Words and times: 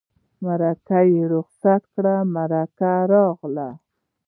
مرکه 0.43 0.99
یې 1.13 1.21
رخصت 1.33 1.81
کړه 1.93 2.15
مرکه 2.35 2.91
راغله. 3.11 3.69